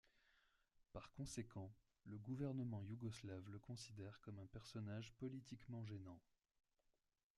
Par 0.93 1.11
conséquent, 1.11 1.71
le 2.07 2.17
gouvernement 2.17 2.81
yougoslave 2.81 3.47
le 3.51 3.59
considère 3.59 4.19
comme 4.21 4.39
un 4.39 4.47
personnage 4.47 5.13
politiquement 5.19 5.85
gênant. 5.85 6.19